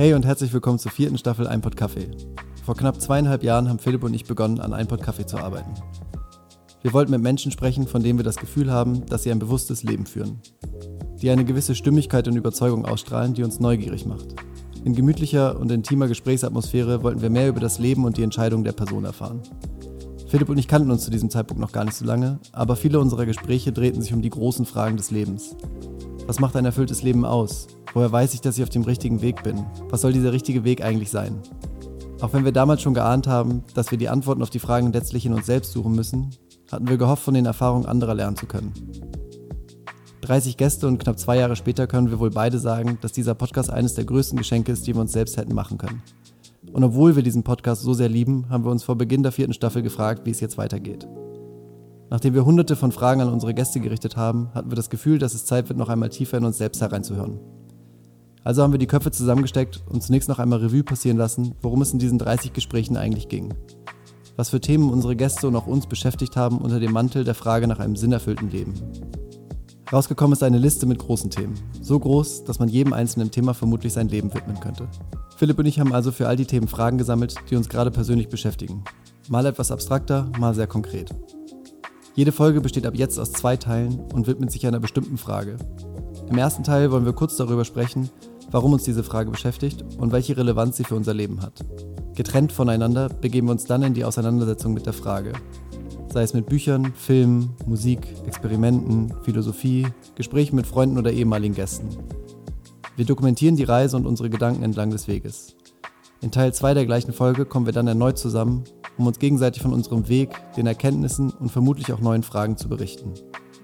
[0.00, 2.06] Hey und herzlich willkommen zur vierten Staffel Einpod Kaffee.
[2.64, 5.74] Vor knapp zweieinhalb Jahren haben Philipp und ich begonnen, an Einpod Kaffee zu arbeiten.
[6.82, 9.82] Wir wollten mit Menschen sprechen, von denen wir das Gefühl haben, dass sie ein bewusstes
[9.82, 10.40] Leben führen.
[11.20, 14.36] Die eine gewisse Stimmigkeit und Überzeugung ausstrahlen, die uns neugierig macht.
[14.84, 18.74] In gemütlicher und intimer Gesprächsatmosphäre wollten wir mehr über das Leben und die Entscheidungen der
[18.74, 19.42] Person erfahren.
[20.28, 23.00] Philipp und ich kannten uns zu diesem Zeitpunkt noch gar nicht so lange, aber viele
[23.00, 25.56] unserer Gespräche drehten sich um die großen Fragen des Lebens.
[26.28, 27.66] Was macht ein erfülltes Leben aus?
[27.94, 29.64] Woher weiß ich, dass ich auf dem richtigen Weg bin?
[29.88, 31.40] Was soll dieser richtige Weg eigentlich sein?
[32.20, 35.24] Auch wenn wir damals schon geahnt haben, dass wir die Antworten auf die Fragen letztlich
[35.24, 36.30] in uns selbst suchen müssen,
[36.70, 38.72] hatten wir gehofft, von den Erfahrungen anderer lernen zu können.
[40.22, 43.70] 30 Gäste und knapp zwei Jahre später können wir wohl beide sagen, dass dieser Podcast
[43.70, 46.02] eines der größten Geschenke ist, die wir uns selbst hätten machen können.
[46.72, 49.54] Und obwohl wir diesen Podcast so sehr lieben, haben wir uns vor Beginn der vierten
[49.54, 51.08] Staffel gefragt, wie es jetzt weitergeht.
[52.10, 55.34] Nachdem wir hunderte von Fragen an unsere Gäste gerichtet haben, hatten wir das Gefühl, dass
[55.34, 57.38] es Zeit wird, noch einmal tiefer in uns selbst hereinzuhören.
[58.44, 61.92] Also haben wir die Köpfe zusammengesteckt und zunächst noch einmal Revue passieren lassen, worum es
[61.92, 63.54] in diesen 30 Gesprächen eigentlich ging
[64.38, 67.66] was für Themen unsere Gäste und auch uns beschäftigt haben unter dem Mantel der Frage
[67.66, 68.72] nach einem sinnerfüllten Leben.
[69.92, 71.54] Rausgekommen ist eine Liste mit großen Themen.
[71.82, 74.86] So groß, dass man jedem einzelnen Thema vermutlich sein Leben widmen könnte.
[75.36, 78.28] Philipp und ich haben also für all die Themen Fragen gesammelt, die uns gerade persönlich
[78.28, 78.84] beschäftigen.
[79.28, 81.10] Mal etwas abstrakter, mal sehr konkret.
[82.14, 85.56] Jede Folge besteht ab jetzt aus zwei Teilen und widmet sich einer bestimmten Frage.
[86.30, 88.10] Im ersten Teil wollen wir kurz darüber sprechen,
[88.50, 91.64] warum uns diese Frage beschäftigt und welche Relevanz sie für unser Leben hat.
[92.14, 95.32] Getrennt voneinander begeben wir uns dann in die Auseinandersetzung mit der Frage.
[96.12, 101.88] Sei es mit Büchern, Filmen, Musik, Experimenten, Philosophie, Gesprächen mit Freunden oder ehemaligen Gästen.
[102.96, 105.56] Wir dokumentieren die Reise und unsere Gedanken entlang des Weges.
[106.20, 108.64] In Teil 2 der gleichen Folge kommen wir dann erneut zusammen,
[108.98, 113.14] um uns gegenseitig von unserem Weg, den Erkenntnissen und vermutlich auch neuen Fragen zu berichten.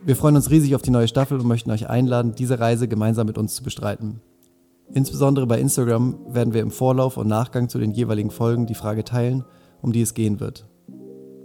[0.06, 3.26] Wir freuen uns riesig auf die neue Staffel und möchten euch einladen, diese Reise gemeinsam
[3.26, 4.20] mit uns zu bestreiten.
[4.92, 9.04] Insbesondere bei Instagram werden wir im Vorlauf und Nachgang zu den jeweiligen Folgen die Frage
[9.04, 9.44] teilen,
[9.80, 10.68] um die es gehen wird.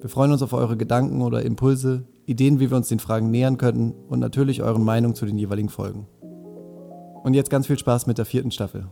[0.02, 3.58] Wir freuen uns auf eure Gedanken oder Impulse, Ideen, wie wir uns den Fragen nähern
[3.58, 6.08] könnten und natürlich euren Meinungen zu den jeweiligen Folgen.
[7.24, 8.90] Und jetzt ganz viel Spaß mit der vierten Staffel.